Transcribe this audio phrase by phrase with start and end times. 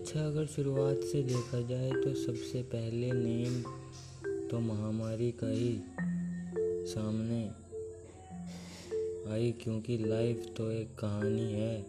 [0.00, 3.62] अच्छा अगर शुरुआत से देखा जाए तो सबसे पहले नेम
[4.48, 5.80] तो महामारी का ही
[6.88, 7.50] सामने
[9.32, 11.86] आई, क्योंकि लाइफ तो एक कहानी है।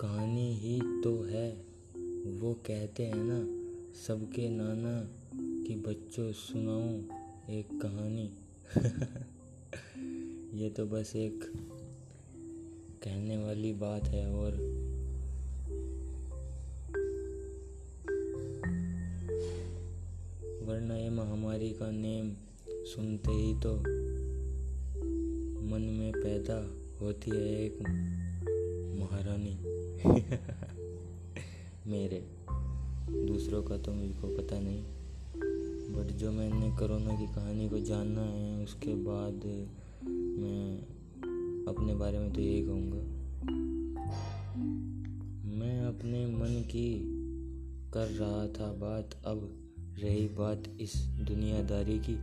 [0.00, 1.52] कहानी ही तो है।
[2.40, 3.40] वो कहते हैं ना,
[4.06, 5.08] सबके नाना
[5.64, 7.04] कि बच्चों, सुनाऊं
[7.50, 8.30] एक कहानी।
[10.62, 11.52] ये तो बस एक
[13.02, 14.75] कहने वाली बात है, और
[20.66, 22.34] वरना ये महामारी का नेम
[22.68, 23.76] सुनते ही तो
[25.66, 26.70] मन में पैदा
[27.00, 27.78] होती है एक
[29.00, 29.50] महारानी।
[31.90, 32.24] मेरे।
[33.26, 34.82] दूसरों का तो मुझको पता नहीं।
[35.94, 39.66] बट जो मैंने कोरोना की कहानी को जानना है, उसके बाद
[40.40, 40.78] मैं
[41.68, 42.98] अपने बारे में तो यही कहूँगा।
[45.58, 47.02] मैं अपने मन की
[47.94, 49.62] कर रहा था बात अब
[49.98, 52.14] रही बात इस दुनियादारी की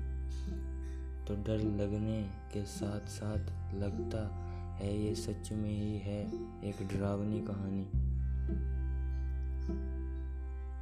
[1.26, 2.22] तो डर लगने
[2.54, 4.22] के साथ साथ लगता
[4.76, 6.20] है ये सच में ही है
[6.64, 7.86] एक डरावनी कहानी।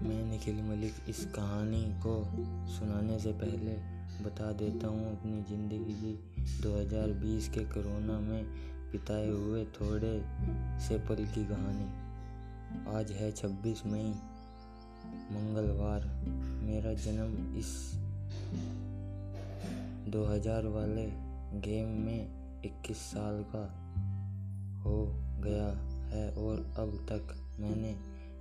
[0.07, 2.15] मैं निखिल मलिक इस कहानी को
[2.69, 3.75] सुनाने से पहले
[4.23, 6.13] बता देता हूँ, अपनी ज़िंदगी की
[6.61, 8.43] 2020 के कोरोना में
[8.91, 10.13] बिताए हुए थोड़े
[10.87, 11.89] से पल की कहानी।
[12.97, 14.13] आज है 26 मई।
[15.31, 16.05] मंगलवार,
[16.63, 17.93] मेरा जन्म इस
[20.11, 21.05] 2000 वाले
[21.61, 22.29] गेम में
[22.65, 23.65] 21 साल का
[24.81, 25.11] हो
[25.43, 25.67] गया
[26.09, 27.95] है और अब तक मैंने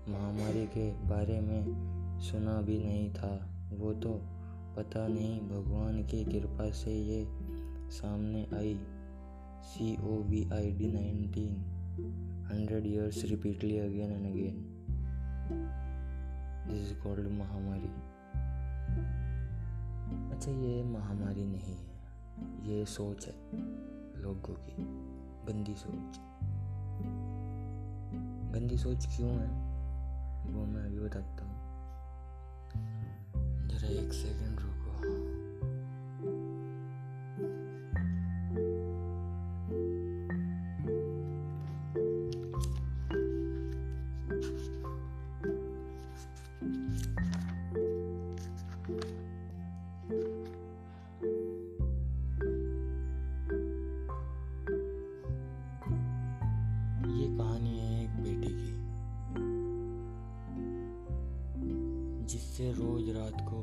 [0.08, 1.64] महामारी के बारे में
[2.20, 3.46] सुना भी नहीं था।
[3.78, 4.20] वो तो
[4.76, 7.26] पता नहीं, भगवान की कृपा से ये
[7.90, 8.80] सामने आई।
[9.62, 11.52] C O V I D nineteen
[12.52, 14.69] hundred years repeatedly again and again
[16.76, 18.20] is called महामारी
[20.34, 21.90] अच्छा ये महामारी नहीं है।
[22.68, 23.34] ये सोच है
[24.22, 24.76] लोगों की।
[25.46, 26.20] गंदी सोच।
[28.54, 29.70] गंदी सोच क्यों है?
[30.52, 31.60] वो मैं अभी बताता हूँ।
[33.68, 34.49] जरा एक सेकंड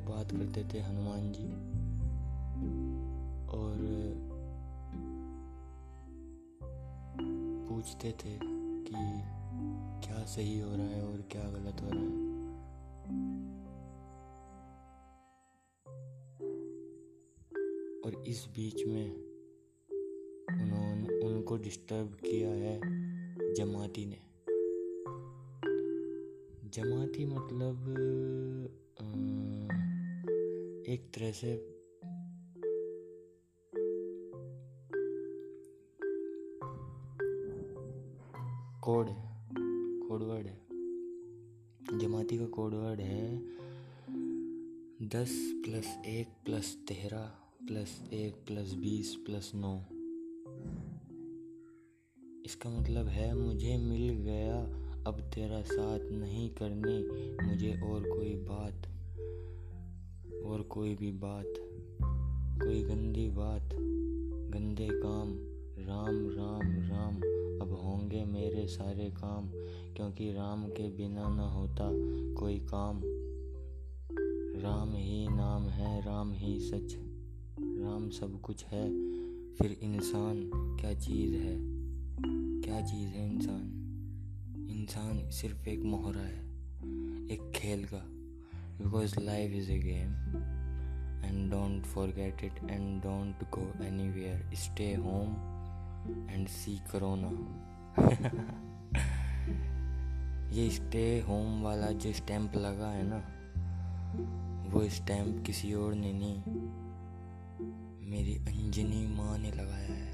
[0.07, 1.47] बात करते थे हनुमान जी।
[3.47, 3.77] और,
[7.67, 8.39] पूछते थे
[8.83, 9.21] कि
[10.07, 12.27] क्या सही हो रहा है और क्या गलत हो रहा है।
[18.05, 19.15] और इस बीच में
[20.61, 22.81] उन्होंने, उनको डिस्टर्ब किया है
[23.53, 24.21] जमाती ने।
[26.69, 27.93] जमाती मतलब
[30.87, 31.55] एक तरह से
[38.83, 39.45] कोड है,
[40.09, 40.67] कोड वर्ड है।
[41.99, 43.37] जमाती का कोडवर्ड है
[45.07, 47.25] दस प्लस एक प्लस तेरह
[47.67, 49.77] प्लस एक प्लस बीस प्लस नौ।
[52.45, 54.61] इसका मतलब है मुझे मिल गया,
[55.07, 57.03] अब तेरा साथ नहीं करनी,
[57.47, 58.96] मुझे और कोई बात
[60.69, 61.53] कोई भी बात,
[62.63, 63.69] कोई गंदी बात,
[64.53, 65.29] गंदे काम,
[65.85, 67.15] राम राम राम,
[67.61, 69.49] अब होंगे मेरे सारे काम,
[69.95, 71.89] क्योंकि राम के बिना ना होता
[72.33, 73.01] कोई काम।
[74.61, 76.95] राम ही नाम है, राम ही सच,
[77.59, 78.89] राम सब कुछ है,
[79.53, 81.57] फिर इंसान क्या चीज़ है?
[82.61, 83.73] क्या चीज़ है इंसान?
[84.69, 86.45] इंसान सिर्फ़ एक मोहरा है,
[87.27, 88.09] एक खेल का
[88.83, 90.46] because life is a game
[91.33, 95.29] don't forget it and don't go anywhere stay home
[96.29, 97.29] and see corona
[100.47, 103.17] ये स्टे होम वाला जो स्टैंप लगा है ना,
[104.69, 106.37] वो स्टैंप किसी और ने नहीं,
[108.11, 110.13] मेरी अंजनी माँ ने लगाया है।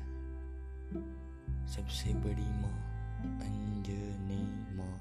[1.68, 2.74] सबसे बड़ी माँ,
[3.42, 4.96] अंजनी माँ।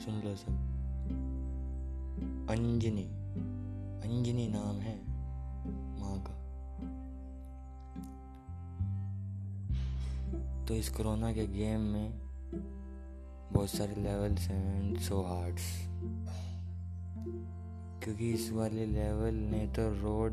[0.00, 0.52] सुन लो सब।
[2.50, 3.19] अंजनी।
[4.00, 4.96] अंजनी नाम है
[6.00, 6.36] माँ का।
[10.64, 12.12] तो इस कोरोना के गेम में
[13.52, 15.90] बहुत सारे लेवल्स एंड सो हार्ड्स
[18.04, 20.32] क्योंकि इस वाले लेवल ने तो रोड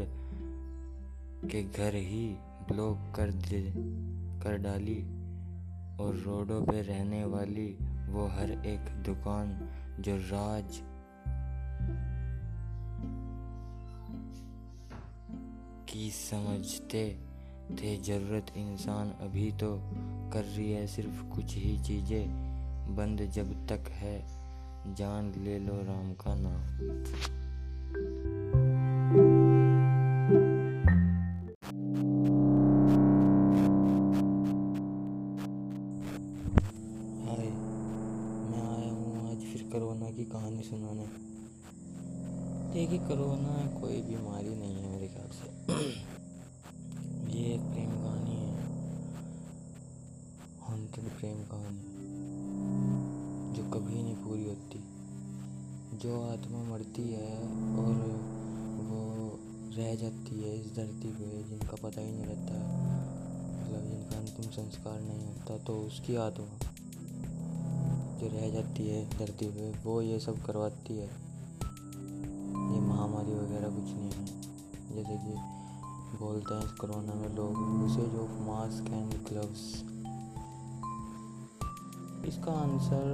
[1.49, 2.27] के घर ही
[2.71, 3.73] ब्लॉक कर दे,
[4.43, 5.01] कर डाली
[6.03, 7.77] और रोडों पे रहने वाली
[8.09, 9.69] वो हर एक दुकान
[9.99, 10.81] जो राज
[15.97, 17.17] की समझते
[17.71, 19.79] थे। ज़रूरत इंसान अभी तो
[20.33, 22.27] कर रही है, सिर्फ़ कुछ ही चीज़ें
[22.95, 24.19] बंद जब तक है।
[24.95, 27.46] जान ले लो राम का नाम।
[51.57, 54.83] कहानी जो कभी नहीं पूरी होती।
[55.97, 57.37] जो आत्मा मरती है
[57.75, 57.95] और
[58.87, 58.99] वो
[59.77, 62.53] रह जाती है इस धरती पे, जिनका पता ही नहीं रहता
[63.57, 66.73] मतलब जिनका अंतिम संस्कार नहीं होता तो उसकी आत्मा
[68.19, 71.09] जो रह जाती है धरती पे, वो ये सब करवाती है।
[72.67, 74.25] ये महामारी वगैरह कुछ नहीं है।
[74.95, 75.33] जैसे कि
[76.17, 79.63] बोलते हैं कोरोना में लोग usage of mask and gloves
[82.27, 83.05] इसका आंसर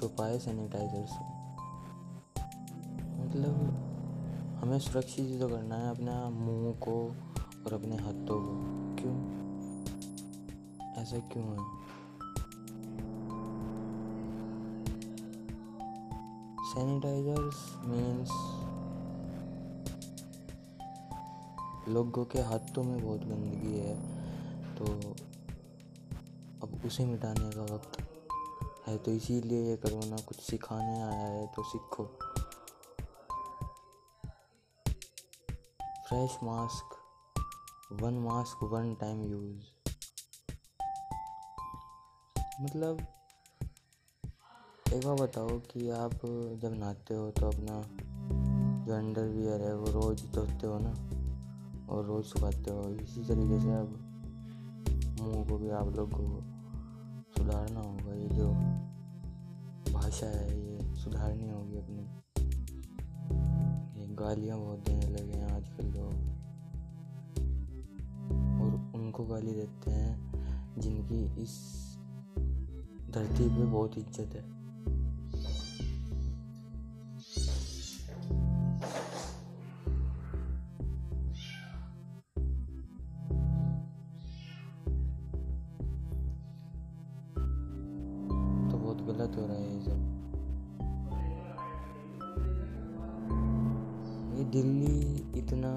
[0.00, 1.24] छुपाए सैनिटाइजर से
[3.20, 3.54] मतलब
[4.62, 6.96] हमें सुरक्षित तो करना है, अपने मुँह को
[7.66, 9.16] और अपने हाथों को। क्यों?
[11.02, 11.82] ऐसा क्यों है?
[16.64, 18.30] सैनिटाइजर्स मीन्स
[21.88, 23.94] लोगों के हाथों में बहुत गंदगी है
[24.74, 24.84] तो
[26.62, 28.02] अब उसे मिटाने का वक्त
[28.86, 32.04] है तो इसीलिए ये कोरोना कुछ सिखाने आया है तो सीखो।
[36.08, 36.96] Fresh mask
[38.02, 39.64] one mask one time use
[42.62, 43.06] मतलब
[44.92, 46.14] एक बार बताओ कि आप
[46.62, 47.82] जब नहाते हो तो अपना
[48.86, 50.92] जो अंडरवियर है, वो रोज़ धोते हो ना?
[51.92, 53.98] और रोज़ सुखाते हो। इसी तरीके से अब
[55.20, 56.51] मुँह को भी आप लोग
[57.36, 58.48] सुधारना होगा, ये जो
[59.92, 62.02] भाषा है, ये सुधारनी होगी अपनी।
[64.00, 66.12] ये गालियाँ बहुत देने लगे हैं आजकल लोग।
[68.62, 70.32] और उनको गाली देते हैं
[70.78, 71.54] जिनकी इस
[73.10, 74.61] धरती पे बहुत इज़्ज़त है।
[94.52, 95.70] दिल्ली इतना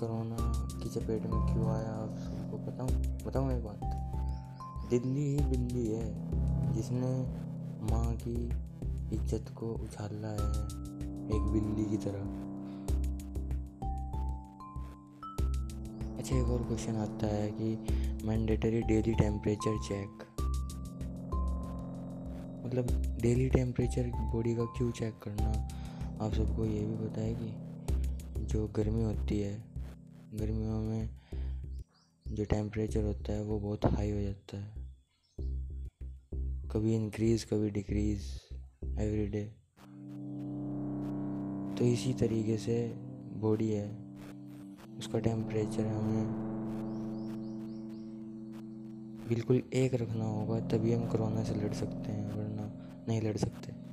[0.00, 0.36] कोरोना
[0.82, 2.88] की चपेट में क्यों आया, आप सबको बताऊँ?
[3.26, 3.80] बताऊँ एक बात?
[4.90, 6.14] दिल्ली ही बिल्ली है,
[6.72, 7.12] जिसने
[7.90, 8.34] माँ की
[9.16, 10.48] इज़्ज़त को उछाला है,
[11.36, 12.20] एक बिल्ली की तरह।
[16.18, 17.78] अच्छा एक और क्वेश्चन आता है कि
[18.26, 20.26] मैंडेटरी डेली टेम्परेचर चेक
[22.66, 25.73] मतलब डेली टेम्परेचर बॉडी का क्यों चेक करना?
[26.24, 29.52] आप सबको ये भी पता है कि जो गर्मी होती है,
[30.34, 31.08] गर्मियों में
[32.26, 34.72] जो टेम्परेचर होता है, वो बहुत हाई हो जाता है।
[36.72, 38.22] कभी इंक्रीज कभी डिक्रीज
[38.84, 39.44] एवरी डे
[41.78, 42.78] तो इसी तरीके से
[43.36, 43.86] बॉडी है,
[44.98, 46.26] उसका टेम्परेचर हमें
[49.28, 52.72] बिल्कुल एक रखना होगा, तभी हम कोरोना से लड़ सकते हैं, वरना
[53.08, 53.83] नहीं लड़ सकते।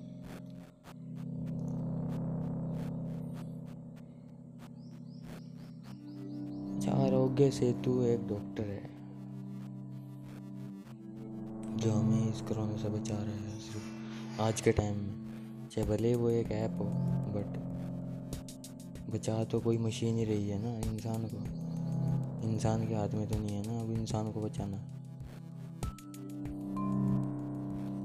[7.41, 8.89] आरोग्य सेतु एक डॉक्टर है,
[11.77, 16.13] जो हमें इस कोरोना से बचा रहा है सिर्फ़ आज के टाइम में। चाहे भले
[16.15, 16.85] वो एक ऐप हो
[17.35, 17.57] बट
[19.13, 21.37] बचा तो कोई मशीन ही रही है ना इंसान को।
[22.49, 24.77] इंसान के हाथ में तो नहीं है ना, अब इंसान को बचाना।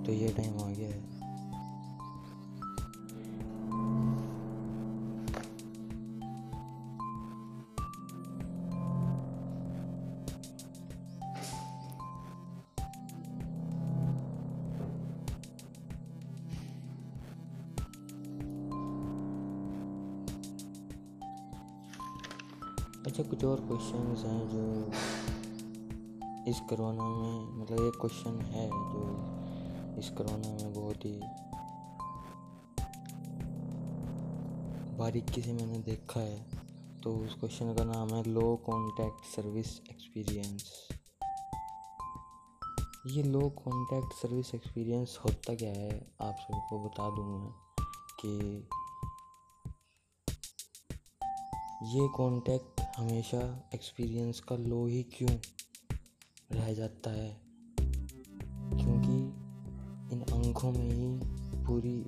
[0.07, 1.16] तो ये टाइम आ गया है।
[23.07, 24.61] अच्छा कुछ और क्वेश्चंस हैं जो
[26.51, 29.03] इस कोरोना में मतलब एक क्वेश्चन है जो
[29.99, 31.21] इस कोरोना में बहुत ही
[34.99, 36.47] बारीकी से मैंने देखा है।
[37.03, 40.89] तो उस क्वेश्चन का नाम है लो कॉन्टैक्ट सर्विस एक्सपीरियंस
[43.07, 46.15] ये लो कॉन्टैक्ट सर्विस एक्सपीरियंस होता क्या है?
[46.23, 47.51] आप सबको बता दूँ मैं
[48.21, 48.69] कि
[51.99, 55.31] ये कॉन्टैक्ट हमेशा एक्सपीरियंस का लो ही क्यों
[56.53, 57.37] रह जाता है?
[58.71, 59.19] क्योंकि
[60.15, 61.21] इन अंकों में ही
[61.65, 62.07] पूरी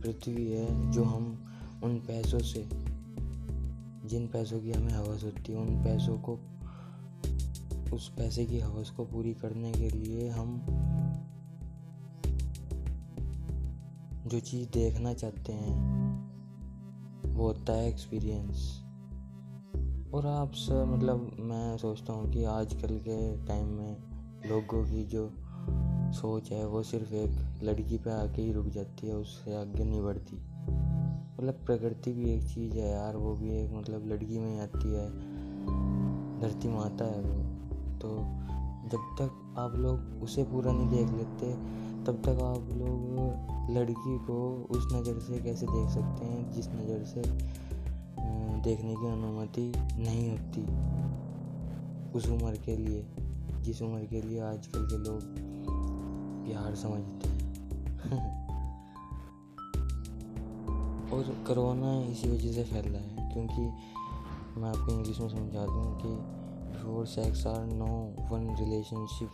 [0.00, 1.52] पृथ्वी है जो हम
[1.84, 2.68] उन पैसों से,
[4.08, 6.38] जिन पैसों की हमें हवस होती है, उन पैसों को,
[7.96, 10.66] उस पैसे की हवस को पूरी करने के लिए हम
[14.26, 15.74] जो चीज़ देखना चाहते हैं,
[17.22, 18.81] वो होता है एक्सपीरियंस
[20.14, 23.96] और आप सब मतलब मैं सोचता हूँ कि आजकल के टाइम में
[24.46, 25.30] लोगों की जो
[26.12, 30.02] सोच है, वो सिर्फ़ एक लड़की पे आके ही रुक जाती है, उससे आगे नहीं
[30.02, 30.36] बढ़ती।
[31.38, 35.08] मतलब प्रकृति भी एक चीज़ है यार, वो भी एक मतलब लड़की में आती है,
[36.40, 37.42] धरती माता है वो।
[37.98, 38.16] तो
[38.88, 41.52] जब तक आप लोग उसे पूरा नहीं देख लेते,
[42.04, 47.04] तब तक आप लोग लड़की को उस नज़र से कैसे देख सकते हैं, जिस नज़र
[47.04, 47.22] से
[48.62, 50.62] देखने की अनुमति नहीं होती
[52.18, 53.06] उस उम्र के लिए,
[53.62, 55.20] जिस उम्र के लिए आजकल के लोग
[56.46, 58.42] प्यार समझते हैं।
[61.12, 63.62] और करोना इसी वजह से फैल रहा है, क्योंकि
[64.60, 66.08] मैं आपको इंग्लिश में समझा दूँ कि
[66.72, 69.30] before sex are no one relationship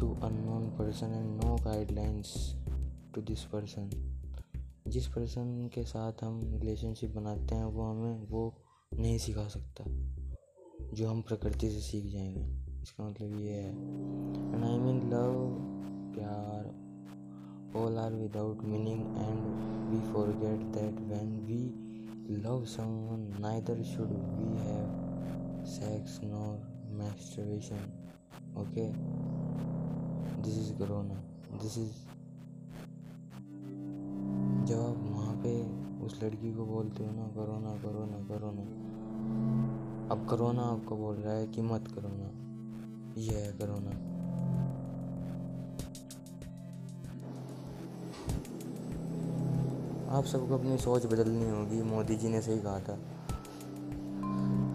[0.00, 2.56] to unknown person and no guidelines
[3.14, 3.90] to this person
[4.90, 8.54] जिस पर्सन के साथ हम रिलेशनशिप बनाते हैं, वो हमें वो
[8.94, 9.84] नहीं सिखा सकता,
[10.94, 13.70] जो हम प्रकृति से सीख जाएँगे। इसका मतलब ये है।
[14.54, 15.56] एंड आई मीन लव
[16.14, 16.64] प्यार
[17.76, 19.40] all are without meaning and
[19.90, 27.80] we forget that when we love someone neither should we have sex nor masturbation
[28.58, 28.92] okay
[30.42, 31.14] this is corona
[31.62, 32.09] this is
[34.70, 35.52] जब आप वहाँ पे
[36.06, 38.62] उस लड़की को बोलते हो ना, करो ना करो ना करो ना।
[40.14, 43.90] अब करोना आपको बोल रहा है कि मत करो ना। ये है करोना
[50.18, 52.98] आप सबको अपनी सोच बदलनी होगी, मोदी जी ने सही कहा था।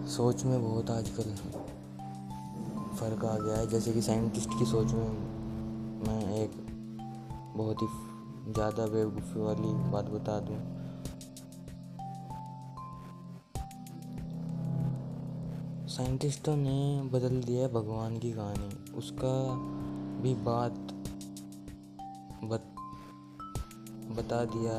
[0.06, 1.34] सोच में बहुत आजकल
[2.96, 5.08] फ़र्क आ गया है। जैसे कि साइंटिस्ट की सोच में
[6.08, 6.50] मैं एक
[7.56, 7.86] बहुत ही
[8.48, 10.58] ज़्यादा बेवकूफ़ी वाली बात बता दूँ।
[15.88, 19.34] साइंटिस्टों ने बदल दिया भगवान की कहानी। उसका
[20.22, 20.78] भी बात
[22.44, 22.64] बत,
[24.18, 24.78] बता दिया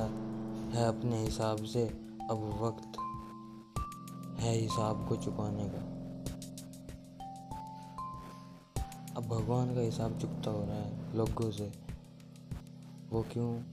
[0.74, 1.84] है अपने हिसाब से।
[2.32, 2.98] अब वक्त
[4.40, 5.84] है हिसाब को चुकाने का।
[9.18, 11.87] अब भगवान का हिसाब चुकता हो रहा है लोगों से।
[13.12, 13.64] वो क्यों?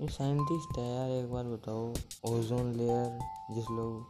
[0.00, 3.18] ये साइंटिस्ट है यार, एक बार बताओ। ओजोन लेयर
[3.54, 4.06] जिस लोग,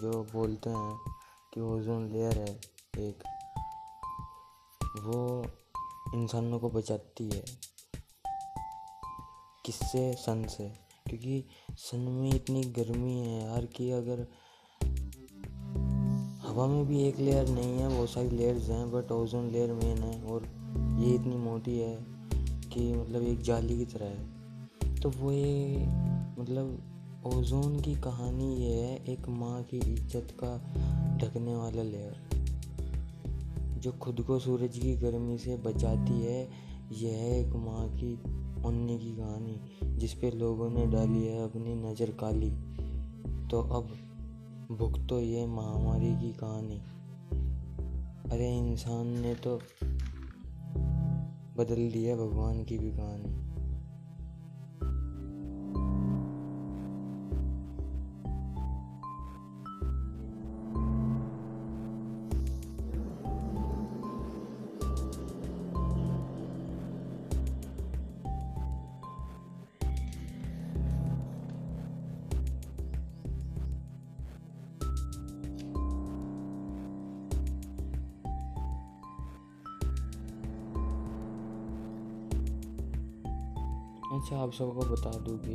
[0.00, 0.98] जो बोलते हैं
[1.54, 2.60] कि ओजोन लेयर है,
[2.98, 3.22] एक।
[5.02, 5.46] वो
[6.14, 7.44] इंसानों को बचाती है।
[9.66, 10.12] किससे?
[10.12, 10.68] सन से।
[11.08, 14.20] क्योंकि सन में इतनी गर्मी है यार कि अगर
[16.48, 19.98] हवा में भी एक लेयर नहीं है, बहुत सारी लेयर्स हैं बट ओजोन लेयर मेन
[19.98, 20.42] है, और
[21.00, 22.21] ये इतनी मोटी है।
[22.72, 25.86] कि मतलब एक जाली की तरह है। तो वो ये
[26.38, 26.78] मतलब
[27.26, 30.56] ओजोन की कहानी ये है, एक माँ की इज़्ज़त का
[31.18, 32.30] ढकने वाला लेयर
[33.78, 36.42] जो खुद को सूरज की गर्मी से बचाती है,
[36.92, 38.14] यह है एक माँ की
[38.66, 39.60] उन्नी की कहानी,
[39.98, 42.50] जिस पे लोगों ने डाली है अपनी नज़र काली।
[43.48, 43.88] तो अब
[44.72, 46.80] भुगतो ये महामारी की कहानी।
[48.30, 49.58] अरे इंसान ने तो
[51.56, 53.51] बदल दिया भगवान की भी कहानी।
[84.22, 85.54] अच्छा आप सबको बता दूँ कि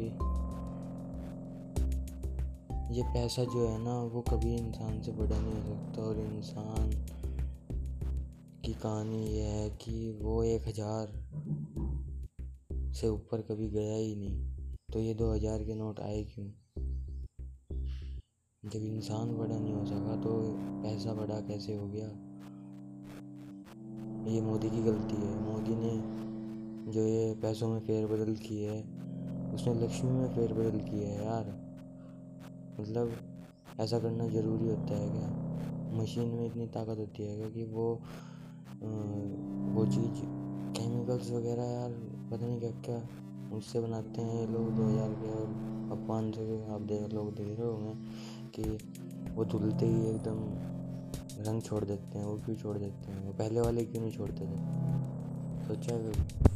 [2.97, 6.89] ये पैसा जो है ना, वो कभी इंसान से बड़ा नहीं हो सकता। और इंसान
[8.65, 11.13] की कहानी ये है कि वो एक हज़ार
[12.93, 14.51] से ऊपर कभी गया ही नहीं।
[14.93, 16.47] तो ये दो हज़ार के नोट आए क्यों?
[18.69, 20.35] जब इंसान बड़ा नहीं हो सका तो
[20.83, 22.07] पैसा बड़ा कैसे हो गया?
[24.33, 26.26] ये मोदी की गलती है। मोदी ने
[26.87, 28.79] जो ये पैसों में फेरबदल की है,
[29.55, 31.45] उसने लक्ष्मी में फेरबदल किया है यार।
[32.79, 33.11] मतलब
[33.79, 35.29] ऐसा करना ज़रूरी होता है क्या?
[35.93, 37.87] मशीन में इतनी ताकत होती है क्या कि वो
[39.75, 40.21] वो चीज़
[40.77, 41.91] केमिकल्स वगैरह यार,
[42.31, 43.01] पता नहीं क्या क्या
[43.57, 45.47] उससे बनाते हैं ये लोग दो हज़ार के और
[45.91, 47.93] अब पाँच सौ के आप देख लोग देख रहे होंगे
[48.55, 50.39] कि वो धुलते ही एकदम
[51.47, 53.25] रंग छोड़ देते हैं, वो क्यों छोड़ देते हैं?
[53.25, 54.57] वो पहले वाले क्यों नहीं छोड़ते थे?
[55.67, 56.55] सोचा कभी